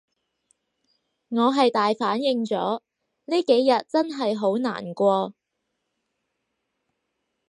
[1.27, 2.81] 我係大反應咗，
[3.25, 5.35] 呢幾日真係好難過